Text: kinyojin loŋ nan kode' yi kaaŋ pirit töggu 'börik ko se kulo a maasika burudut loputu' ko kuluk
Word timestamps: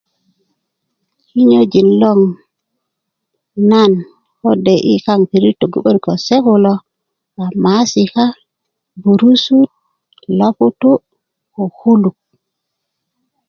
kinyojin 1.27 1.89
loŋ 2.01 2.19
nan 3.71 3.91
kode' 4.39 4.83
yi 4.87 4.95
kaaŋ 5.05 5.21
pirit 5.29 5.57
töggu 5.59 5.77
'börik 5.81 6.03
ko 6.05 6.13
se 6.25 6.35
kulo 6.45 6.73
a 7.43 7.45
maasika 7.63 8.25
burudut 9.01 9.69
loputu' 10.37 11.03
ko 11.53 11.63
kuluk 11.77 12.17